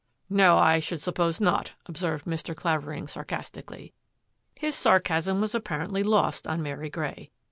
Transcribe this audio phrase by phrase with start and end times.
[0.31, 2.55] "No, I should suppose not," observed Mr.
[2.55, 3.93] Qavering sarcastically.
[4.55, 7.29] His sarcasm was apparently lost on Mary Grey.